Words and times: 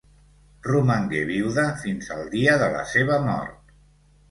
Romangué 0.67 1.21
viuda 1.31 1.67
fins 1.83 2.11
al 2.17 2.25
dia 2.33 2.57
de 2.65 2.73
la 2.79 2.83
seva 2.95 3.21
mort. 3.31 3.73